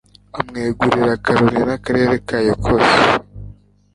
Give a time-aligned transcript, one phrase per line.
[0.39, 2.97] amwegurira akaroni n'akarere kayo kose